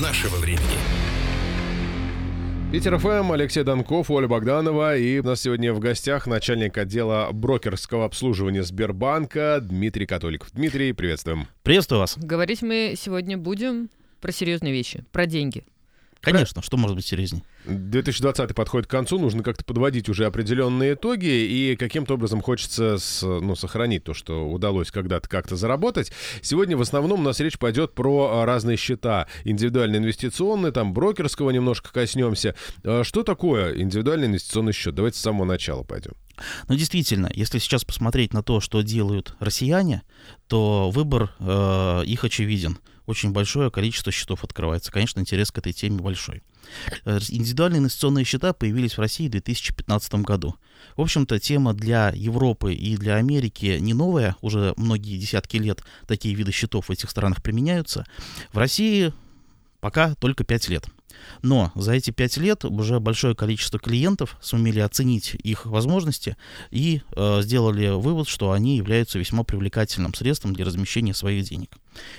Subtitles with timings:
[0.00, 0.78] нашего времени.
[2.72, 4.96] Питер ФМ, Алексей Донков, Оля Богданова.
[4.96, 10.50] И у нас сегодня в гостях начальник отдела брокерского обслуживания Сбербанка Дмитрий Католиков.
[10.52, 11.46] Дмитрий, приветствуем.
[11.62, 12.18] Приветствую вас.
[12.18, 13.88] Говорить мы сегодня будем
[14.20, 15.64] про серьезные вещи, про деньги.
[16.26, 17.44] Конечно, что может быть серьезнее?
[17.66, 23.22] 2020 подходит к концу, нужно как-то подводить уже определенные итоги, и каким-то образом хочется с,
[23.22, 26.10] ну, сохранить то, что удалось когда-то как-то заработать.
[26.42, 29.28] Сегодня в основном у нас речь пойдет про а, разные счета.
[29.44, 32.56] Индивидуальные инвестиционные, там брокерского немножко коснемся.
[32.82, 34.96] А Что такое индивидуальный инвестиционный счет?
[34.96, 36.14] Давайте с самого начала пойдем.
[36.68, 40.02] Ну, действительно, если сейчас посмотреть на то, что делают россияне,
[40.48, 42.78] то выбор э, их очевиден.
[43.06, 44.92] Очень большое количество счетов открывается.
[44.92, 46.42] Конечно, интерес к этой теме большой.
[47.04, 50.56] Э, Индивидуальные инвестиционные счета появились в России в 2015 году.
[50.96, 54.36] В общем-то, тема для Европы и для Америки не новая.
[54.40, 58.04] Уже многие десятки лет такие виды счетов в этих странах применяются.
[58.52, 59.12] В России
[59.80, 60.86] пока только 5 лет.
[61.42, 66.36] Но за эти пять лет уже большое количество клиентов сумели оценить их возможности
[66.70, 71.70] и э, сделали вывод, что они являются весьма привлекательным средством для размещения своих денег.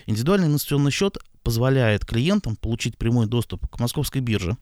[0.06, 4.58] Индивидуальный инвестиционный счет позволяет клиентам получить прямой доступ к московской бирже,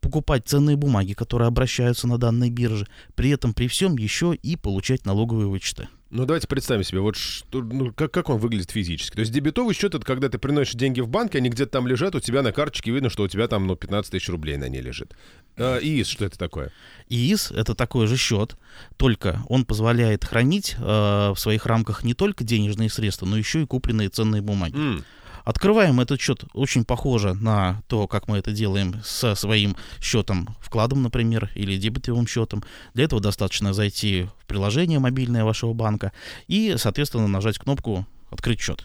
[0.00, 5.06] покупать ценные бумаги, которые обращаются на данной бирже, при этом при всем еще и получать
[5.06, 5.88] налоговые вычеты.
[6.10, 9.14] Ну, давайте представим себе, вот что, ну, как, как он выглядит физически.
[9.16, 12.14] То есть дебетовый счет— это когда ты приносишь деньги в банк, они где-то там лежат,
[12.14, 14.80] у тебя на карточке видно, что у тебя там, ну, 15 тысяч рублей на ней
[14.80, 15.14] лежит.
[15.58, 16.72] А, ИИС, что это такое?
[17.10, 18.56] ИИС— это такой же счет,
[18.96, 23.66] только он позволяет хранить э, в своих рамках не только денежные средства, но еще и
[23.66, 24.76] купленные ценные бумаги.
[24.76, 25.04] М,
[25.48, 31.02] Открываем этот счет очень похоже на то, как мы это делаем со своим счетом, вкладом,
[31.02, 32.62] например, или дебетовым счетом.
[32.92, 36.12] Для этого достаточно зайти в приложение мобильное вашего банка
[36.48, 38.84] и, соответственно, нажать кнопку «Открыть счет».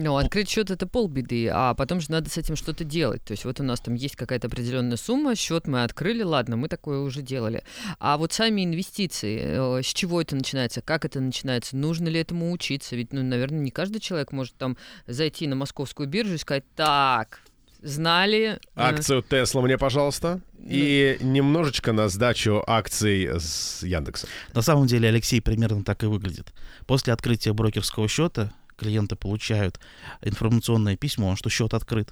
[0.00, 3.22] Ну, открыть счет это полбеды, а потом же надо с этим что-то делать.
[3.24, 6.68] То есть вот у нас там есть какая-то определенная сумма, счет мы открыли, ладно, мы
[6.68, 7.62] такое уже делали.
[7.98, 9.40] А вот сами инвестиции,
[9.78, 12.96] э, с чего это начинается, как это начинается, нужно ли этому учиться?
[12.96, 14.76] Ведь, ну, наверное, не каждый человек может там
[15.06, 17.40] зайти на московскую биржу и сказать, так,
[17.82, 18.58] знали...
[18.58, 20.40] э, Акцию Тесла мне, пожалуйста.
[20.64, 24.26] И немножечко на сдачу акций с Яндекса.
[24.52, 26.52] На самом деле, Алексей, примерно так и выглядит.
[26.86, 29.78] После открытия брокерского счета клиенты получают
[30.22, 32.10] информационное письмо, что счет открыт,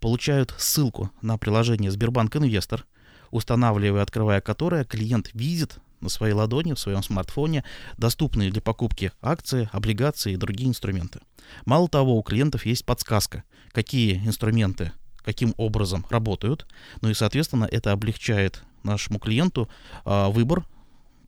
[0.00, 2.84] получают ссылку на приложение Сбербанк Инвестор,
[3.30, 7.64] устанавливая открывая которое, клиент видит на своей ладони, в своем смартфоне,
[7.96, 11.20] доступные для покупки акции, облигации и другие инструменты.
[11.64, 14.92] Мало того, у клиентов есть подсказка, какие инструменты
[15.28, 16.66] каким образом работают,
[17.02, 19.68] ну и, соответственно, это облегчает нашему клиенту
[20.06, 20.64] а, выбор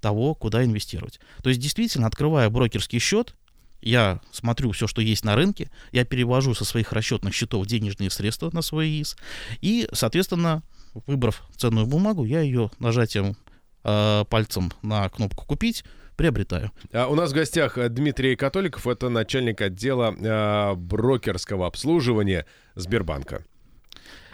[0.00, 1.20] того, куда инвестировать.
[1.42, 3.34] То есть, действительно, открывая брокерский счет,
[3.82, 8.50] я смотрю все, что есть на рынке, я перевожу со своих расчетных счетов денежные средства
[8.52, 9.16] на свой ИИС,
[9.60, 10.62] и, соответственно,
[11.06, 13.36] выбрав ценную бумагу, я ее нажатием
[13.84, 15.84] э, пальцем на кнопку «Купить»
[16.16, 16.70] приобретаю.
[16.92, 23.44] А У нас в гостях э, Дмитрий Католиков, это начальник отдела э, брокерского обслуживания Сбербанка.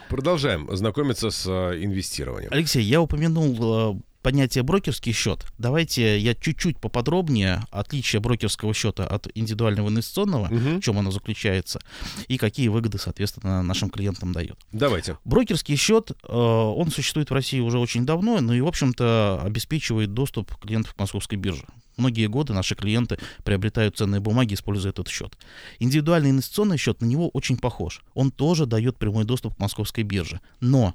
[0.09, 2.53] Продолжаем знакомиться с э, инвестированием.
[2.53, 5.47] Алексей, я упомянул э, понятие брокерский счет.
[5.56, 10.81] Давайте я чуть-чуть поподробнее отличие брокерского счета от индивидуального инвестиционного, Мгм.
[10.81, 11.78] в чем оно заключается,
[12.26, 14.59] и какие выгоды, соответственно, нашим клиентам дает.
[14.72, 15.16] Давайте.
[15.25, 20.12] Брокерский счет, э, он существует в России уже очень давно, ну и, в общем-то, обеспечивает
[20.12, 21.65] доступ клиентов к московской бирже.
[21.97, 25.38] Многие годы наши клиенты приобретают ценные бумаги, используя этот счет.
[25.78, 28.03] Индивидуальный инвестиционный счет на него очень похож.
[28.15, 30.41] Он тоже дает прямой доступ к московской бирже.
[30.59, 30.94] Но,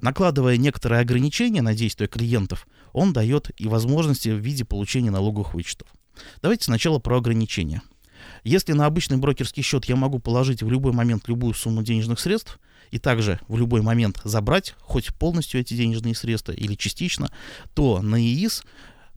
[0.00, 5.88] накладывая некоторые ограничения на действия клиентов, он дает и возможности в виде получения налоговых вычетов.
[6.42, 7.82] Давайте сначала про ограничения.
[8.44, 12.58] Если на обычный брокерский счет я могу положить в любой момент любую сумму денежных средств,
[12.90, 17.30] и также в любой момент забрать хоть полностью эти денежные средства или частично,
[17.74, 18.62] то на ИИС,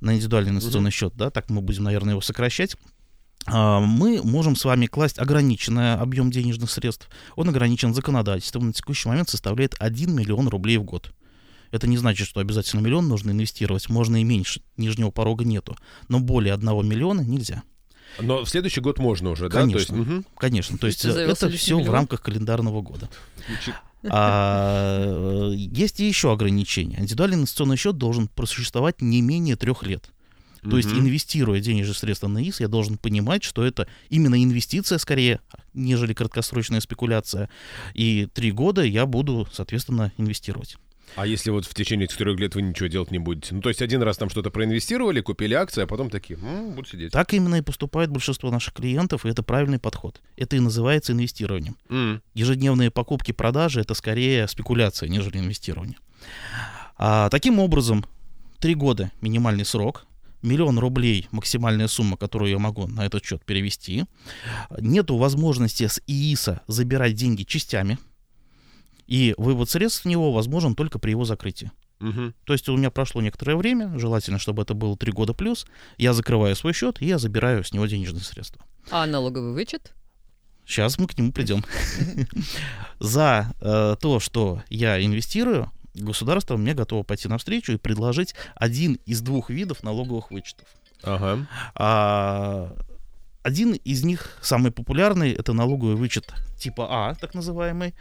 [0.01, 2.75] на индивидуальный инвестиционный счет, да, так мы будем, наверное, его сокращать,
[3.47, 7.09] мы можем с вами класть ограниченный объем денежных средств.
[7.35, 11.11] Он ограничен законодательством, на текущий момент составляет 1 миллион рублей в год.
[11.71, 15.75] Это не значит, что обязательно миллион нужно инвестировать, можно и меньше, нижнего порога нету.
[16.07, 17.63] Но более 1 миллиона нельзя.
[18.19, 19.61] Но в следующий год можно уже, да?
[19.61, 20.13] То есть, Конечно.
[20.13, 20.25] мгм.
[20.35, 21.93] Конечно, то есть э, это лишний все в миллион?
[21.93, 23.09] рамках календарного года.
[24.09, 26.99] А, э, есть и еще ограничения.
[26.99, 30.09] Индивидуальный инвестиционный счет должен просуществовать не менее трех лет.
[30.61, 35.39] То есть, инвестируя денежные средства на ИС, я должен понимать, что это именно инвестиция скорее,
[35.73, 37.49] нежели краткосрочная спекуляция.
[37.93, 40.77] И три года я буду, соответственно, инвестировать.
[41.15, 43.55] А если вот в течение четырех лет вы ничего делать не будете?
[43.55, 46.87] Ну, то есть один раз там что-то проинвестировали, купили акции, а потом такие, м-м, буду
[46.87, 47.11] сидеть.
[47.11, 50.21] Так именно и поступает большинство наших клиентов, и это правильный подход.
[50.37, 51.77] Это и называется инвестированием.
[51.89, 52.21] М.
[52.33, 55.97] Ежедневные покупки, продажи— это скорее спекуляция, нежели инвестирование.
[56.97, 58.05] А, таким образом,
[58.59, 60.05] три года минимальный срок,
[60.41, 64.05] миллион рублей максимальная сумма, которую я могу на этот счет перевести.
[64.79, 67.97] Нету возможности с ИИСа забирать деньги частями,
[69.07, 71.71] и вывод средств в него возможен только при его закрытии.
[71.99, 72.33] Мгм.
[72.45, 75.65] То есть у меня прошло некоторое время, желательно, чтобы это было три года плюс,
[75.97, 78.63] я закрываю свой счет, и я забираю с него денежные средства.
[78.91, 79.93] А налоговый вычет?
[80.65, 81.65] Сейчас мы к нему придем.
[82.99, 89.21] За э, то, что я инвестирую, государство мне готово пойти навстречу и предложить один из
[89.21, 90.67] двух видов налоговых вычетов.
[91.03, 91.47] Ага.
[91.75, 92.75] А,
[93.43, 97.95] один из них, самый популярный, это налоговый вычет типа А, так называемый.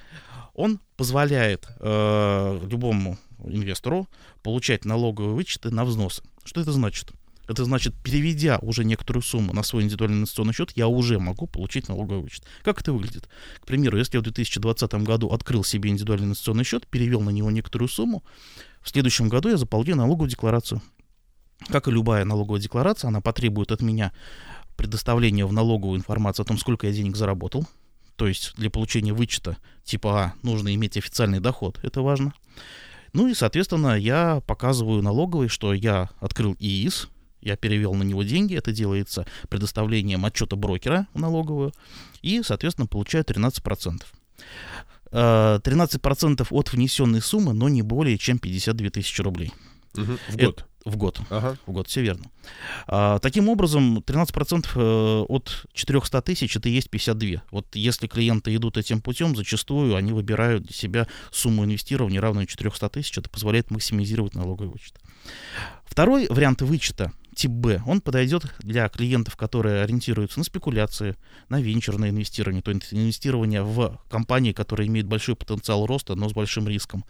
[0.54, 4.08] Он позволяет э, любому инвестору
[4.42, 6.22] получать налоговые вычеты на взносы.
[6.44, 7.12] Что это значит?
[7.48, 11.88] Это значит, переведя уже некоторую сумму на свой индивидуальный инвестиционный счет, я уже могу получить
[11.88, 12.44] налоговый вычет.
[12.62, 13.26] Как это выглядит?
[13.60, 17.50] К примеру, если я в 2020 году открыл себе индивидуальный инвестиционный счет, перевел на него
[17.50, 18.22] некоторую сумму,
[18.82, 20.82] в следующем году я заполню налоговую декларацию.
[21.68, 24.12] Как и любая налоговая декларация, она потребует от меня
[24.76, 27.66] предоставления в налоговую информацию о том, сколько я денег заработал.
[28.16, 32.34] То есть для получения вычета типа А нужно иметь официальный доход, это важно.
[33.14, 37.08] Ну и, соответственно, я показываю налоговой, что я открыл ИИС,
[37.40, 41.72] я перевел на него деньги, это делается предоставлением отчета брокера в налоговую,
[42.22, 44.02] и, соответственно, получаю 13%.
[45.10, 49.52] Э, 13% от внесенной суммы, но не более чем 52 тысячи рублей
[49.94, 50.18] Мгм.
[50.28, 50.64] В Это- год.
[50.84, 51.20] в год.
[51.30, 51.56] Ага.
[51.66, 52.26] В год, все верно.
[52.86, 54.80] А, таким образом, 13% э,
[55.28, 57.42] от 400 тысяч это и есть 52.
[57.50, 62.88] Вот если клиенты идут этим путем, зачастую они выбирают для себя сумму инвестирования, равную 400
[62.90, 63.16] тысяч.
[63.18, 64.94] Это позволяет максимизировать налоговый вычет.
[65.84, 71.16] Второй вариант вычета, тип Б, он подойдет для клиентов, которые ориентируются на спекуляции,
[71.48, 76.32] на венчурное инвестирование, то есть инвестирование в компании, которые имеют большой потенциал роста, но с
[76.32, 77.04] большим риском,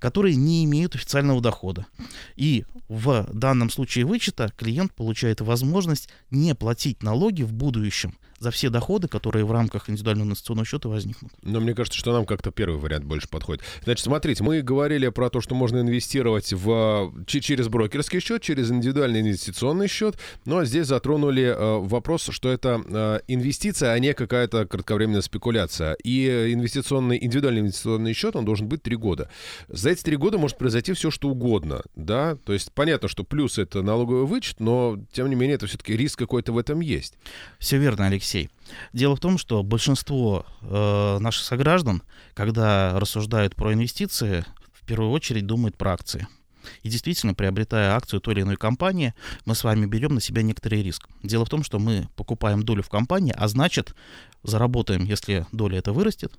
[0.00, 1.86] которые не имеют официального дохода.
[2.34, 8.70] И в данном случае вычета клиент получает возможность не платить налоги в будущем за все
[8.70, 11.32] доходы, которые в рамках индивидуального инвестиционного счета возникнут.
[11.42, 13.62] Но мне кажется, что нам как-то первый вариант больше подходит.
[13.84, 18.70] Значит, смотрите, мы говорили про то, что можно инвестировать в, че- через брокерский счет, через
[18.70, 20.18] индивидуальный инвестиционный счет.
[20.44, 25.94] Ну а здесь затронули э, вопрос, что это э, инвестиция, а не какая-то кратковременная спекуляция.
[26.04, 29.30] И инвестиционный, индивидуальный инвестиционный счет, он должен быть три года.
[29.68, 31.82] За эти три года может произойти все, что угодно.
[31.96, 32.36] Да?
[32.44, 36.18] То есть понятно, что плюс это налоговый вычет, но тем не менее это все-таки риск
[36.18, 37.14] какой-то в этом есть.
[37.58, 38.27] Все верно, Алексей.
[38.92, 42.02] Дело в том, что большинство э, наших сограждан,
[42.34, 46.26] когда рассуждают про инвестиции, в первую очередь думают про акции.
[46.82, 49.14] И действительно, приобретая акцию той или иной компании,
[49.46, 51.08] мы с вами берем на себя некоторый риск.
[51.22, 53.94] Дело в том, что мы покупаем долю в компании, а значит,
[54.42, 56.32] заработаем, если доля это вырастет,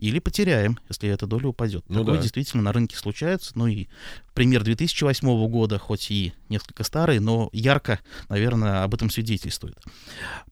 [0.00, 1.84] или потеряем, если эта доля упадет.
[1.88, 2.22] Ну Такое да.
[2.22, 3.52] действительно на рынке случается.
[3.54, 3.86] Ну и
[4.34, 9.78] пример 2008 года, хоть и несколько старый, но ярко, наверное, об этом свидетельствует.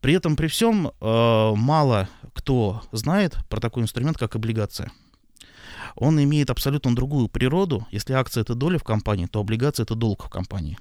[0.00, 4.92] При этом, при всем, э, мало кто знает про такой инструмент, как облигация.
[5.96, 7.86] Он имеет абсолютно другую природу.
[7.90, 10.78] Если акция— это доля в компании, то облигация— это долг в компании.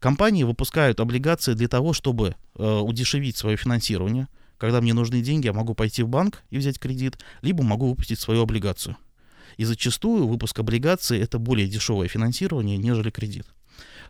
[0.00, 4.26] Компании выпускают облигации для того, чтобы э, удешевить свое финансирование.
[4.60, 8.20] Когда мне нужны деньги, я могу пойти в банк и взять кредит, либо могу выпустить
[8.20, 8.94] свою облигацию.
[9.56, 13.46] И зачастую выпуск облигаций— это более дешевое финансирование, нежели кредит.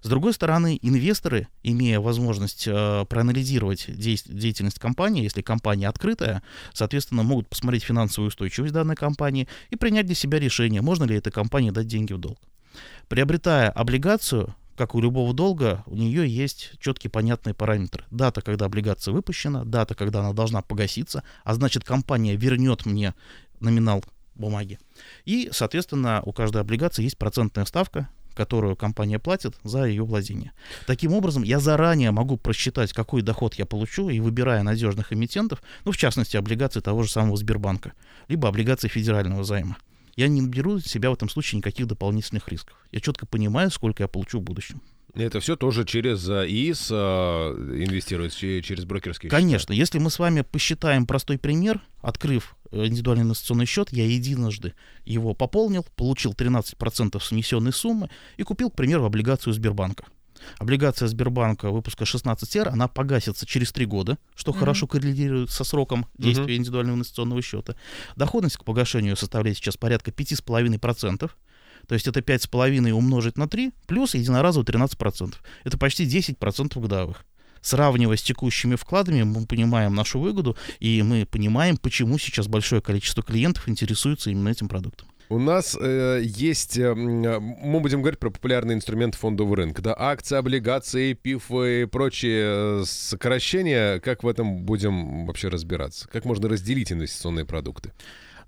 [0.02, 6.42] С другой стороны, инвесторы, имея возможность э, проанализировать деятельность компании, если компания открытая,
[6.72, 11.30] соответственно, могут посмотреть финансовую устойчивость данной компании и принять для себя решение, можно ли этой
[11.30, 12.38] компании дать деньги в долг.
[13.08, 18.04] Приобретая облигацию, как у любого долга, у нее есть четкие понятные параметры.
[18.10, 23.12] Дата, когда облигация выпущена, дата, когда она должна погаситься, а значит компания вернет мне
[23.60, 24.02] номинал
[24.36, 24.78] бумаги.
[25.26, 30.52] И, соответственно, у каждой облигации есть процентная ставка, которую компания платит за ее владение.
[30.86, 35.92] Таким образом, я заранее могу просчитать, какой доход я получу, и выбирая надежных эмитентов, ну,
[35.92, 37.92] в частности, облигации того же самого Сбербанка,
[38.28, 39.76] либо облигации федерального займа.
[40.20, 42.76] Я не беру на себя в этом случае никаких дополнительных рисков.
[42.92, 44.82] Я четко понимаю, сколько я получу в будущем.
[45.14, 49.40] Это все тоже через э, ИИС э, инвестируется, че- через брокерские счета.
[49.40, 54.74] Конечно, если мы с вами посчитаем простой пример, открыв э, индивидуальный инвестиционный счет, я единожды
[55.06, 60.04] его пополнил, получил 13% с внесенной суммы и купил, к примеру, облигацию Сбербанка.
[60.58, 64.60] Облигация Сбербанка выпуска 16R, она погасится через 3 года, что Мгм.
[64.60, 67.74] хорошо коррелирует со сроком действия индивидуального инвестиционного счета.
[68.16, 71.30] Доходность к погашению составляет сейчас порядка 5,5%.
[71.86, 75.34] То есть это 5,5 умножить на 3 плюс единоразово 13%.
[75.64, 77.24] Это почти 10% годовых.
[77.62, 83.22] Сравнивая с текущими вкладами, мы понимаем нашу выгоду, и мы понимаем, почему сейчас большое количество
[83.22, 85.08] клиентов интересуется именно этим продуктом.
[85.30, 90.36] У нас э, есть, э, мы будем говорить про популярные инструменты фондового рынка, да, акции,
[90.36, 94.00] облигации, ПИФ и прочие э, сокращения.
[94.00, 96.08] Как в этом будем вообще разбираться?
[96.08, 97.92] Как можно разделить инвестиционные продукты?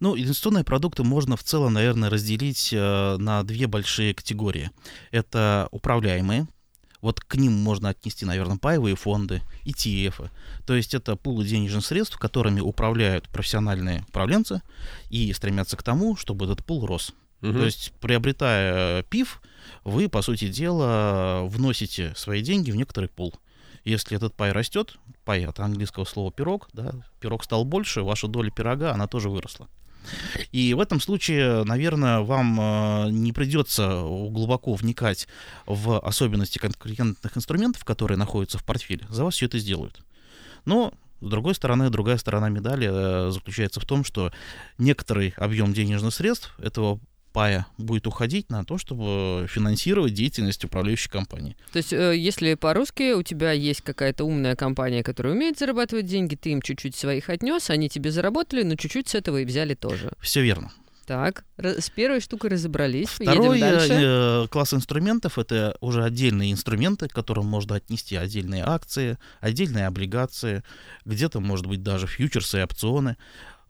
[0.00, 4.72] Ну, инвестиционные продукты можно в целом, наверное, разделить э, на две большие категории.
[5.12, 6.48] Это управляемые,
[7.02, 10.30] вот к ним можно отнести, наверное, паевые фонды, ETF.
[10.64, 14.62] То есть это пулы денежных средств, которыми управляют профессиональные управленцы
[15.10, 17.12] и стремятся к тому, чтобы этот пул рос.
[17.42, 17.52] Угу.
[17.52, 19.42] То есть, приобретая ПИФ,
[19.84, 23.34] вы, по сути дела, вносите свои деньги в некоторый пул.
[23.84, 28.50] Если этот пай растет, пай от английского слова пирог, да, пирог стал больше, ваша доля
[28.50, 29.68] пирога, она тоже выросла.
[30.50, 35.28] И в этом случае, наверное, вам э, не придется глубоко вникать
[35.66, 39.06] в особенности конкурентных инструментов, которые находятся в портфеле.
[39.10, 40.02] За вас все это сделают.
[40.64, 44.32] Но с другой стороны, другая сторона медали э, заключается в том, что
[44.76, 46.98] некоторый объем денежных средств этого
[47.32, 51.56] пая будет уходить на то, чтобы финансировать деятельность управляющей компании.
[51.72, 56.34] То есть, э, если по-русски у тебя есть какая-то умная компания, которая умеет зарабатывать деньги,
[56.34, 60.12] ты им чуть-чуть своих отнес, они тебе заработали, но чуть-чуть с этого и взяли тоже.
[60.20, 60.72] Все верно.
[61.06, 63.08] Так, с первой штукой разобрались.
[63.08, 63.60] Второй.
[63.60, 70.62] Э, класс инструментов это уже отдельные инструменты, к которым можно отнести отдельные акции, отдельные облигации,
[71.04, 73.16] где-то, может быть, даже фьючерсы и опционы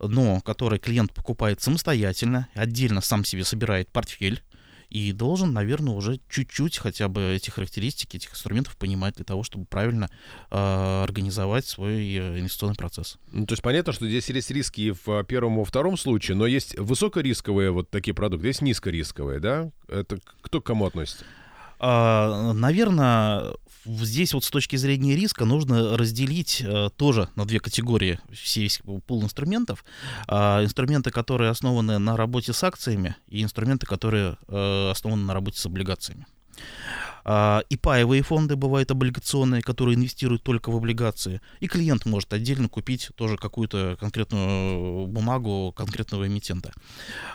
[0.07, 4.41] но который клиент покупает самостоятельно, отдельно сам себе собирает портфель,
[4.93, 9.65] и должен, наверное, уже чуть-чуть хотя бы эти характеристики, этих инструментов понимать для того, чтобы
[9.65, 10.07] правильно
[10.51, 13.17] э, организовать свой э, инвестиционный процесс.
[13.31, 16.77] Ну, то есть понятно, что здесь есть риски в первом и втором случае, но есть
[16.77, 19.71] высокорисковые вот такие продукты, есть низкорисковые, да?
[19.87, 21.25] Это кто к кому относится?
[21.79, 23.55] А, наверное,
[23.85, 29.23] здесь вот с точки зрения риска нужно разделить э, тоже на две категории весь пул
[29.23, 29.83] инструментов.
[30.27, 35.59] Э, инструменты, которые основаны на работе с акциями, и инструменты, которые э, основаны на работе
[35.59, 36.25] с облигациями.
[37.25, 41.41] А, и паевые фонды бывают облигационные, которые инвестируют только в облигации.
[41.59, 46.73] И клиент может отдельно купить тоже какую-то конкретную бумагу конкретного эмитента.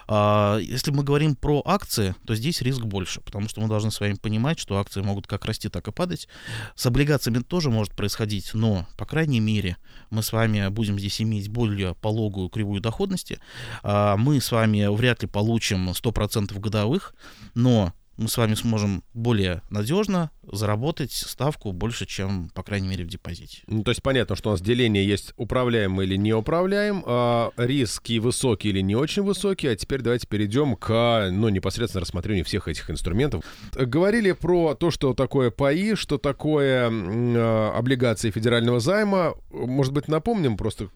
[0.06, 4.00] А, если мы говорим про акции, то здесь риск больше, потому что мы должны с
[4.00, 6.28] вами понимать, что акции могут как расти, так и падать.
[6.74, 9.76] С облигациями тоже может происходить, но, по крайней мере,
[10.10, 13.40] мы с вами будем здесь иметь более пологую кривую доходности.
[13.82, 17.14] А, мы с вами вряд ли получим 100% годовых,
[17.54, 23.08] но мы с вами сможем более надежно заработать ставку больше, чем, по крайней мере, в
[23.08, 23.62] депозите.
[23.68, 28.18] Ну, то есть понятно, что у нас деление есть управляем или не управляем, а риски
[28.18, 29.72] высокие или не очень высокие.
[29.72, 33.44] А теперь давайте перейдем к ну, непосредственно рассмотрению всех этих инструментов.
[33.74, 39.34] Говорили про то, что такое ПАИ, что такое э, облигации федерального займа.
[39.50, 40.88] Может быть, напомним просто,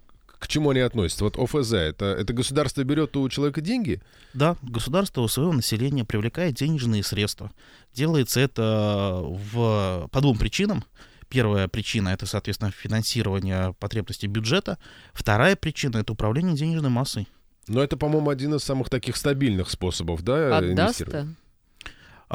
[0.42, 1.22] к чему они относятся?
[1.22, 4.02] Вот ОФЗ, это, это государство берет у человека деньги?
[4.34, 7.52] Да, государство у своего населения привлекает денежные средства.
[7.94, 10.84] Делается это в, по двум причинам.
[11.28, 14.78] Первая причина— это, соответственно, финансирование потребностей бюджета.
[15.12, 17.28] Вторая причина— это управление денежной массой.
[17.68, 21.04] Но это, по-моему, один из самых таких стабильных способов, да, Отдаст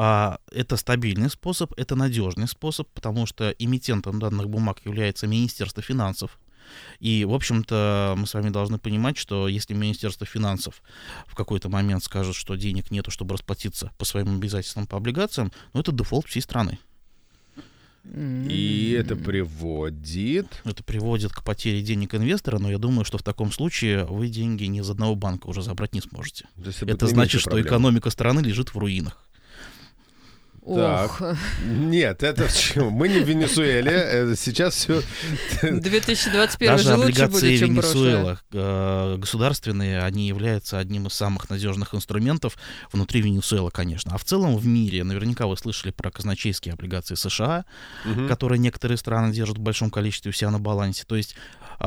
[0.00, 6.38] а, это стабильный способ, это надежный способ, потому что эмитентом данных бумаг является Министерство финансов.
[7.00, 10.82] И, в общем-то, мы с вами должны понимать, что если Министерство финансов
[11.26, 15.80] в какой-то момент скажет, что денег нету, чтобы расплатиться по своим обязательствам по облигациям, ну,
[15.80, 16.78] это дефолт всей страны.
[18.04, 20.62] И это приводит...
[20.64, 24.64] Это приводит к потере денег инвестора, но я думаю, что в таком случае вы деньги
[24.64, 26.46] ни из одного банка уже забрать не сможете.
[26.82, 29.27] Это значит, что экономика страны лежит в руинах.
[30.74, 31.20] Так.
[31.20, 31.36] Ох.
[31.64, 32.90] Нет, это почему?
[32.90, 34.34] Мы не в Венесуэле.
[34.36, 35.02] Сейчас все...
[35.62, 41.48] 2021 Даже же облигации лучше будет, чем Венесуэла э, государственные, они являются одним из самых
[41.48, 42.56] надежных инструментов
[42.92, 44.14] внутри Венесуэлы, конечно.
[44.14, 47.64] А в целом в мире, наверняка вы слышали про казначейские облигации США,
[48.04, 48.26] угу.
[48.26, 51.04] которые некоторые страны держат в большом количестве у себя на балансе.
[51.06, 51.34] То есть
[51.80, 51.84] э,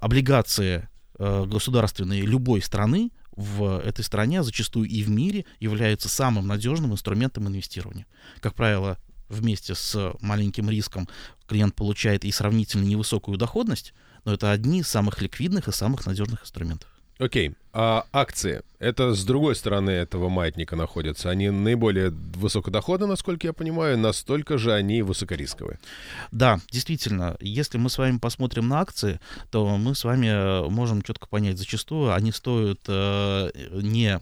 [0.00, 0.88] облигации
[1.18, 6.92] э, государственные любой страны в этой стране, а зачастую и в мире, являются самым надежным
[6.92, 8.06] инструментом инвестирования.
[8.40, 8.98] Как правило,
[9.28, 11.08] вместе с маленьким риском
[11.46, 16.42] клиент получает и сравнительно невысокую доходность, но это одни из самых ликвидных и самых надежных
[16.42, 16.88] инструментов.
[17.24, 17.54] Окей.
[17.72, 21.30] А акции, это с другой стороны этого маятника находятся.
[21.30, 25.80] Они наиболее высокодоходны, насколько я понимаю, настолько же они высокорисковые.
[26.32, 27.36] Да, действительно.
[27.40, 32.12] Если мы с вами посмотрим на акции, то мы с вами можем четко понять, зачастую
[32.12, 34.20] они стоят э, не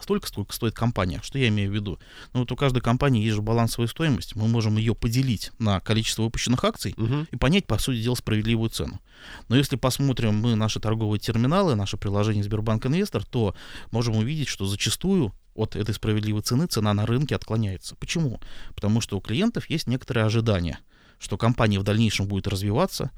[0.00, 1.20] столько, сколько стоит компания.
[1.22, 1.98] Что я имею в виду?
[2.32, 4.36] Ну, вот у каждой компании есть же балансовая стоимость.
[4.36, 7.28] Мы можем ее поделить на количество выпущенных акций Мгм.
[7.30, 9.00] и понять, по сути дела, справедливую цену.
[9.48, 13.54] Но если посмотрим мы наши торговые терминалы, наше приложение Сбербанк Инвестор, то
[13.90, 17.96] можем увидеть, что зачастую от этой справедливой цены цена на рынке отклоняется.
[17.96, 18.40] Почему?
[18.74, 20.78] Потому что у клиентов есть некоторые ожидания
[21.18, 23.10] что компания в дальнейшем будет развиваться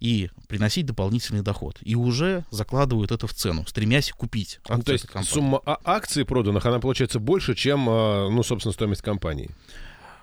[0.00, 1.78] и приносить дополнительный доход.
[1.82, 6.24] И уже закладывают это в цену, стремясь купить акции Ну, то есть сумма а- акций
[6.24, 9.50] проданных, она получается больше, чем, а, ну, собственно, стоимость компании.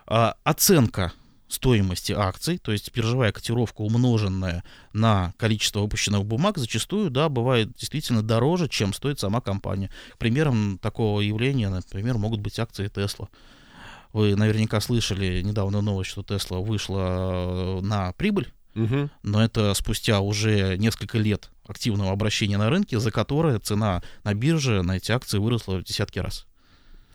[0.07, 1.11] А, оценка
[1.47, 4.63] стоимости акций, то есть биржевая котировка, умноженная
[4.93, 9.91] на количество выпущенных бумаг, зачастую, да, бывает действительно дороже, чем стоит сама компания.
[10.17, 13.27] Примером такого явления, например, могут быть акции Tesla.
[14.15, 19.11] Вы наверняка слышали недавно новость, что Tesla вышла э, на прибыль, Мгм.
[19.23, 24.83] но это спустя уже несколько лет активного обращения на рынке, за которое цена на бирже
[24.83, 26.47] на эти акции выросла в десятки раз.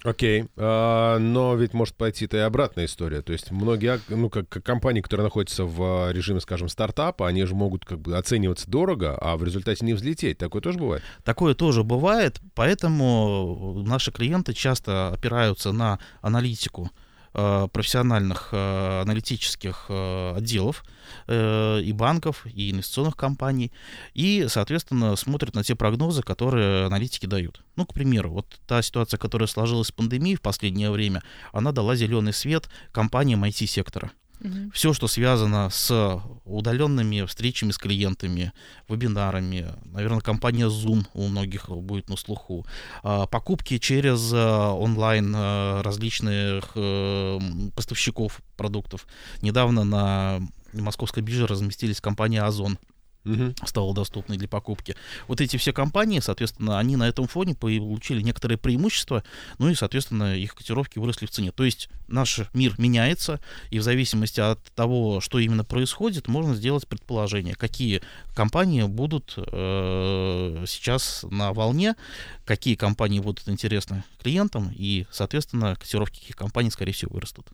[0.02, 0.46] Окей.
[0.56, 3.22] А, но ведь может пойти-то и обратная история.
[3.22, 7.44] То есть многие, ну, как, как компании, которые находятся в а, режиме, скажем, стартапа, они
[7.44, 10.38] же могут как бы оцениваться дорого, а в результате не взлететь.
[10.38, 11.02] Такое тоже бывает?
[11.24, 20.34] Такое тоже бывает, поэтому наши клиенты часто опираются на аналитику э, профессиональных э, аналитических э,
[20.36, 20.84] отделов
[21.28, 23.72] э, и банков, и инвестиционных компаний,
[24.14, 27.62] и, соответственно, смотрят на те прогнозы, которые аналитики дают.
[27.76, 31.22] Ну, к примеру, вот та ситуация, которая сложилась с пандемией в последнее время,
[31.52, 34.10] она дала зеленый свет компаниям IT-сектора.
[34.40, 34.70] Мгм.
[34.72, 38.52] Все, что связано с удаленными встречами с клиентами,
[38.88, 42.66] вебинарами, наверное, компания Zoom у многих будет на слуху,
[43.02, 47.38] а, покупки через а, онлайн а, различных э,
[47.74, 49.06] поставщиков продуктов.
[49.42, 50.40] Недавно на
[50.72, 52.78] московской бирже разместились компания Озон
[53.24, 53.54] Мгм.
[53.66, 54.96] стала доступной для покупки.
[55.28, 59.22] Вот эти все компании, соответственно, они на этом фоне получили некоторые преимущества,
[59.58, 61.52] ну и, соответственно, их котировки выросли в цене.
[61.52, 66.88] То есть наш мир меняется, и в зависимости от того, что именно происходит, можно сделать
[66.88, 68.00] предположение, какие
[68.34, 71.96] компании будут э, сейчас на волне,
[72.46, 77.46] какие компании будут интересны клиентам, и, соответственно, котировки каких компаний, скорее всего, вырастут.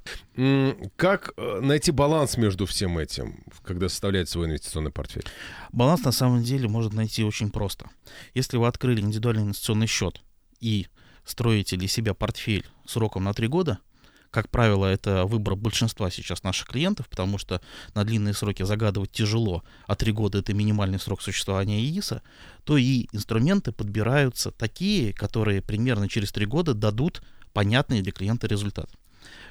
[0.96, 5.26] Как э, найти баланс между всем этим, когда составляете свой инвестиционный портфель?
[5.72, 7.88] Баланс на самом деле может найти очень просто.
[8.34, 10.20] Если вы открыли индивидуальный инвестиционный счет
[10.60, 10.86] и
[11.24, 13.78] строите для себя портфель сроком на три года,
[14.30, 17.62] как правило, это выбор большинства сейчас наших клиентов, потому что
[17.94, 22.22] на длинные сроки загадывать тяжело, а три года это минимальный срок существования ИИСа,
[22.64, 28.90] то и инструменты подбираются такие, которые примерно через три года дадут понятный для клиента результат.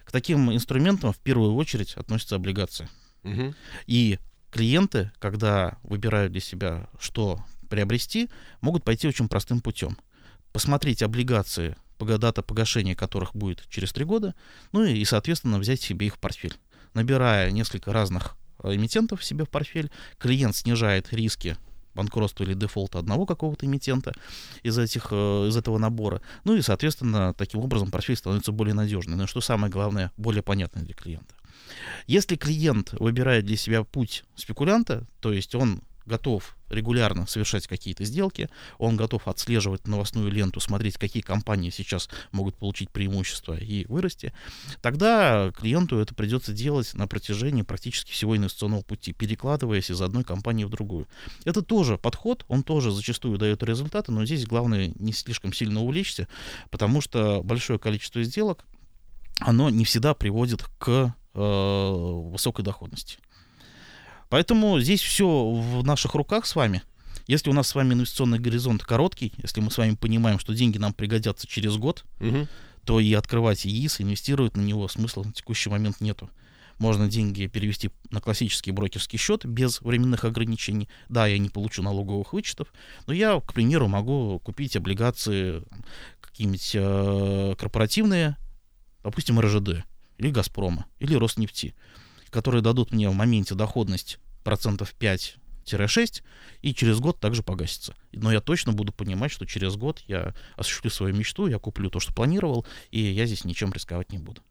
[0.04, 2.88] К таким инструментам в первую очередь относятся облигации.
[3.24, 3.56] Мгм.
[3.88, 4.20] И
[4.56, 8.30] клиенты, когда выбирают для себя, что приобрести,
[8.62, 9.98] могут пойти очень простым путем.
[10.54, 14.34] Посмотреть облигации, дата погашения которых будет через три года,
[14.72, 16.56] ну и, соответственно, взять себе их в портфель.
[16.94, 21.58] Набирая несколько разных э, эмитентов себе в портфель, клиент снижает риски
[21.94, 24.14] банкротства или дефолта одного какого-то эмитента
[24.64, 26.22] из, этих, э, из этого набора.
[26.46, 29.18] Ну и, соответственно, таким образом портфель становится более надежным.
[29.18, 31.36] Но что самое главное, более понятный для клиента.
[32.08, 38.50] Если клиент выбирает для себя путь спекулянта, то есть он готов регулярно совершать какие-то сделки,
[38.78, 44.34] он готов отслеживать новостную ленту, смотреть, какие компании сейчас могут получить преимущество и вырасти,
[44.82, 50.64] тогда клиенту это придется делать на протяжении практически всего инвестиционного пути, перекладываясь из одной компании
[50.64, 51.08] в другую.
[51.44, 56.28] Это тоже подход, он тоже зачастую дает результаты, но здесь главное не слишком сильно увлечься,
[56.70, 58.66] потому что большое количество сделок,
[59.40, 63.18] оно не всегда приводит к высокой доходности.
[64.30, 66.82] Поэтому здесь все в наших руках с вами.
[67.28, 70.78] Если у нас с вами инвестиционный горизонт короткий, если мы с вами понимаем, что деньги
[70.78, 72.48] нам пригодятся через год, Мгм.
[72.86, 76.30] то и открывать ИИС, инвестировать на него смысла на текущий момент нету.
[76.78, 80.90] Можно деньги перевести на классический брокерский счет без временных ограничений.
[81.08, 82.74] Да, я не получу налоговых вычетов,
[83.08, 85.64] но я, к примеру, могу купить облигации
[86.20, 88.36] какие-нибудь э, корпоративные,
[89.04, 89.86] допустим, РЖД,
[90.18, 91.76] или Газпрома, или Роснефти,
[92.30, 96.22] которые дадут мне в моменте доходность процентов 5-6,
[96.62, 97.96] и через год также погасится.
[98.12, 102.00] Но я точно буду понимать, что через год я осуществлю свою мечту, я куплю то,
[102.00, 104.42] что планировал, и я здесь ничем рисковать не буду.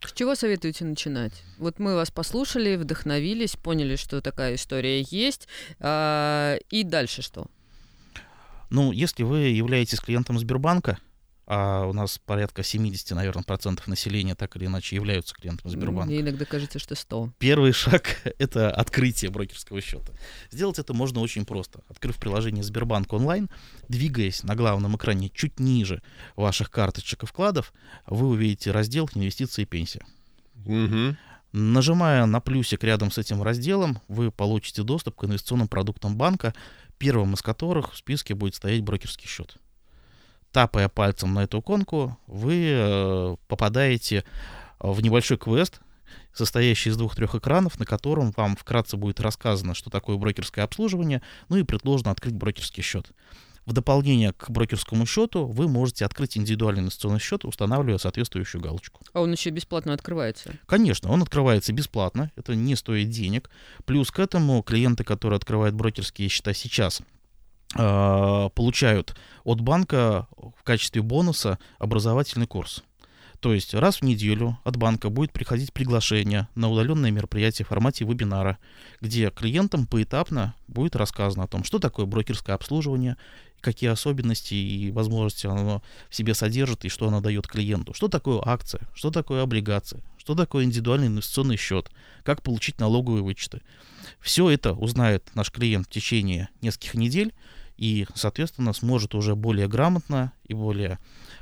[0.00, 1.42] С чего советуете начинать?
[1.58, 5.48] Вот мы вас послушали, вдохновились, поняли, что такая история есть.
[5.80, 7.46] а, и дальше что?
[8.70, 10.98] Ну, если вы являетесь клиентом Сбербанка,
[11.50, 16.10] а у нас порядка 70, наверное, процентов населения так или иначе являются клиентами Сбербанка.
[16.10, 17.32] Мне иногда кажется, что 100.
[17.38, 20.12] Первый шаг— это открытие брокерского счета.
[20.50, 21.80] Сделать это можно очень просто.
[21.88, 23.48] Открыв приложение Сбербанк онлайн,
[23.88, 26.02] двигаясь на главном экране чуть ниже
[26.36, 27.72] ваших карточек и вкладов,
[28.04, 30.04] вы увидите раздел «Инвестиции и пенсия».
[30.66, 31.16] Угу.
[31.52, 36.54] Нажимая на плюсик рядом с этим разделом, вы получите доступ к инвестиционным продуктам банка,
[36.98, 39.56] первым из которых в списке будет стоять брокерский счет.
[40.52, 44.24] Тапая пальцем на эту иконку, вы э, попадаете
[44.80, 45.80] в небольшой квест,
[46.32, 51.56] состоящий из двух-трех экранов, на котором вам вкратце будет рассказано, что такое брокерское обслуживание, ну
[51.56, 53.10] и предложено открыть брокерский счет.
[53.68, 59.02] В дополнение к брокерскому счету вы можете открыть индивидуальный инвестиционный счет, устанавливая соответствующую галочку.
[59.12, 60.54] А он еще бесплатно открывается?
[60.64, 63.50] Конечно, он открывается бесплатно, это не стоит денег.
[63.84, 67.04] Плюс к этому клиенты, которые открывают брокерские счета сейчас, э,
[67.74, 72.82] получают от банка в качестве бонуса образовательный курс.
[73.40, 78.04] То есть раз в неделю от банка будет приходить приглашение на удаленное мероприятие в формате
[78.04, 78.58] вебинара,
[79.00, 83.16] где клиентам поэтапно будет рассказано о том, что такое брокерское обслуживание,
[83.60, 88.40] какие особенности и возможности оно в себе содержит и что оно дает клиенту, что такое
[88.44, 91.90] акция, что такое облигация, что такое индивидуальный инвестиционный счет,
[92.24, 93.62] как получить налоговые вычеты.
[94.20, 97.32] Все это узнает наш клиент в течение нескольких недель
[97.78, 100.98] и, соответственно, сможет уже более грамотно и более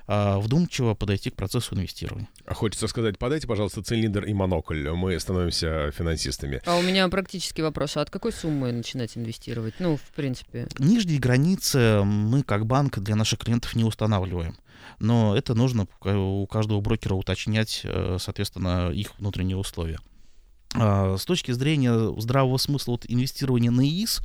[0.06, 2.28] а, вдумчиво подойти к процессу инвестирования.
[2.44, 4.88] А хочется сказать, подайте, пожалуйста, цилиндр и монокль.
[4.90, 6.60] Мы становимся финансистами.
[6.66, 9.74] А у меня практически вопрос, а от какой суммы начинать инвестировать?
[9.78, 10.68] Ну, в принципе.
[10.78, 14.56] Нижние границы мы как банк для наших клиентов не устанавливаем.
[14.98, 19.98] Но это нужно у каждого брокера уточнять, э, соответственно, их внутренние условия.
[20.74, 24.20] А, с точки зрения здравого смысла вот инвестирования на ИИС,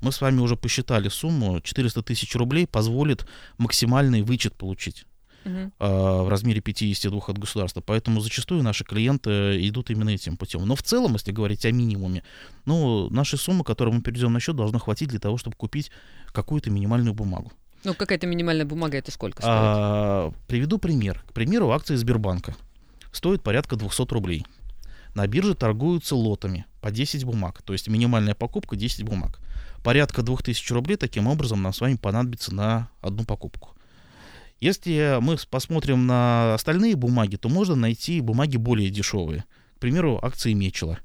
[0.00, 3.26] мы с вами уже посчитали сумму, 400 тысяч рублей позволит
[3.58, 5.06] максимальный вычет получить
[5.44, 7.80] uh в размере 52 от государства.
[7.80, 10.66] Поэтому зачастую наши клиенты идут именно этим путем.
[10.66, 12.24] Но в целом, если говорить о минимуме,
[12.64, 15.90] ну, наши суммы, которые мы перейдем на счет, должны хватить для того, чтобы купить
[16.32, 17.52] какую-то минимальную бумагу.
[17.84, 19.54] Ну, какая-то минимальная бумага, это сколько стоит?
[19.54, 21.22] А, приведу пример.
[21.28, 22.56] К примеру, акции Сбербанка
[23.12, 24.44] стоят порядка 200 рублей.
[25.14, 29.38] На бирже торгуются лотами по 10 бумаг, то есть минимальная покупка 10 бумаг.
[29.86, 33.76] Порядка 2000 рублей таким образом нам с вами понадобится на одну покупку.
[34.58, 39.44] Если мы посмотрим на остальные бумаги, то можно найти бумаги более дешевые.
[39.76, 40.98] К примеру, акции Мечела.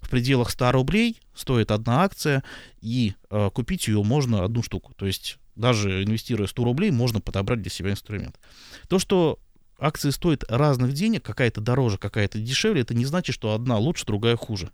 [0.00, 2.42] В пределах 100 рублей стоит одна акция,
[2.80, 4.94] и э, купить ее можно одну штуку.
[4.96, 8.40] То есть даже инвестируя 100 рублей, можно подобрать для себя инструмент.
[8.88, 9.38] То, что
[9.78, 14.34] акции стоят разных денег, какая-то дороже, какая-то дешевле, это не значит, что одна лучше, другая
[14.34, 14.72] хуже.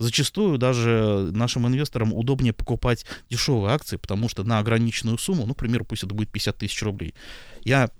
[0.00, 5.84] Зачастую даже нашим инвесторам удобнее покупать дешевые акции, потому что на ограниченную сумму, ну, примеру,
[5.84, 7.14] пусть это будет 50 тысяч рублей,
[7.64, 7.90] я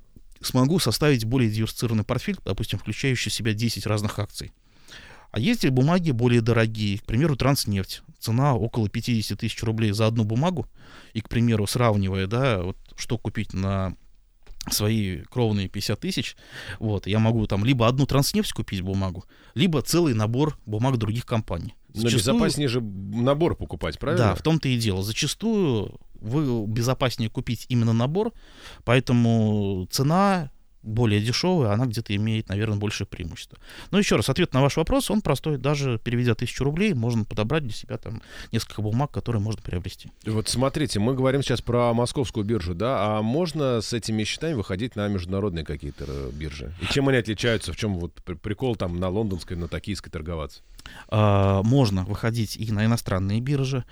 [0.40, 4.54] смогу составить более диверсифицированный портфель, допустим, включающий в себя 10 разных акций.
[5.30, 10.24] А есть бумаги более дорогие, к примеру, транснефть, цена около 50 тысяч рублей за одну
[10.24, 10.66] бумагу,
[11.12, 13.94] и, к примеру, сравнивая, да, вот что купить на
[14.70, 16.34] свои кровные 50 тысяч,
[16.78, 21.74] вот, я могу там либо одну транснефть купить бумагу, либо целый набор бумаг других компаний.
[21.94, 22.35] Зачастую...
[22.35, 24.29] Но безопаснее же набор покупать, правильно?
[24.29, 25.03] Да, в том-то и дело.
[25.03, 28.33] Зачастую вы безопаснее купить именно набор,
[28.85, 30.50] поэтому цена
[30.83, 33.59] более дешевая, она где-то имеет, наверное, большее преимущество.
[33.90, 35.59] Но еще раз, ответ на ваш вопрос, он простой.
[35.59, 40.11] Даже переведя тысячу рублей, можно подобрать для себя там несколько бумаг, которые можно приобрести.
[40.25, 44.97] Вот смотрите, мы говорим сейчас про московскую биржу, да, а можно с этими счетами выходить
[44.97, 46.73] на международные какие-то э, биржи?
[46.81, 47.73] И чем они отличаются?
[47.73, 50.62] В чем вот прикол там на лондонской, на токийской торговаться?
[51.09, 53.85] А, можно выходить и на иностранные биржи,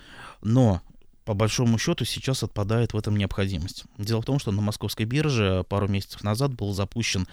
[0.43, 0.81] но
[1.29, 3.85] по большому счету сейчас отпадает в этом необходимость.
[3.99, 7.29] Дело в том, что на московской бирже пару месяцев назад был запущен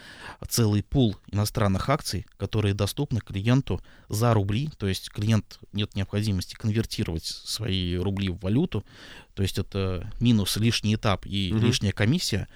[0.49, 3.79] целый пул иностранных акций, которые доступны клиенту
[4.09, 8.83] за рубли, то есть клиент нет необходимости конвертировать свои рубли в валюту,
[9.33, 11.65] то есть это минус лишний этап и угу.
[11.65, 12.49] лишняя комиссия.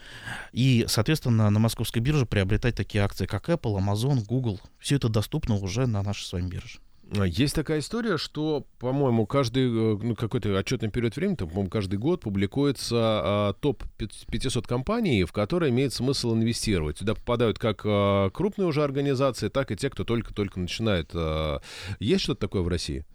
[0.51, 5.55] И, соответственно, на московской бирже приобретать такие акции, как Apple, Amazon, Google, все это доступно
[5.55, 6.79] уже на нашей с вами бирже.
[7.17, 11.69] А, есть такая история, что, по-моему, каждый э, ну, какой-то отчетный период времени, там, по-моему,
[11.69, 16.99] каждый год публикуется а, топ 500 компаний, в которые имеет смысл инвестировать.
[16.99, 21.11] Туда попадают как а, крупные уже организации, так и те, кто только-только начинает.
[21.13, 21.61] А,
[21.99, 23.05] есть что-то такое в России?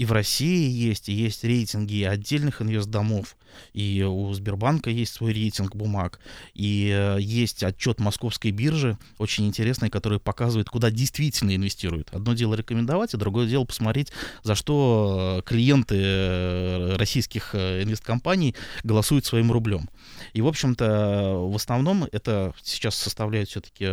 [0.00, 3.36] И в России есть, и есть рейтинги отдельных инвестдомов,
[3.74, 6.20] и у Сбербанка есть свой рейтинг бумаг,
[6.54, 12.08] и э, есть отчет Московской биржи, очень интересный, который показывает, куда действительно инвестируют.
[12.14, 14.10] Одно дело рекомендовать, а другое дело посмотреть,
[14.42, 19.90] за что э, клиенты э, российских инвесткомпаний голосуют своим рублем.
[20.32, 23.84] И, в общем-то, в основном это сейчас составляют все-таки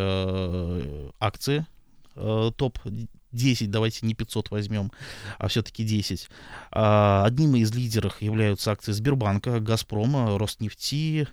[1.20, 1.66] акции
[2.16, 2.80] топ
[3.38, 4.92] 10, давайте не 500 возьмем,
[5.38, 6.30] а все-таки 10.
[6.72, 11.28] А, одним из лидеров являются акции Сбербанка, Газпрома, Роснефти,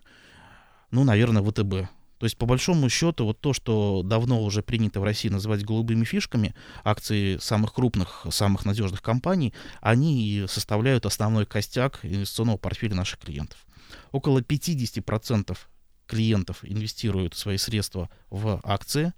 [0.91, 1.91] ну, наверное, ВТБ.
[2.19, 6.05] То есть, по большому счету, вот то, что давно уже принято в России называть голубыми
[6.05, 13.67] фишками, акции самых крупных, самых надежных компаний, они составляют основной костяк инвестиционного портфеля наших клиентов.
[14.13, 15.59] Около 50%
[16.07, 19.13] клиентов инвестируют свои средства в акции,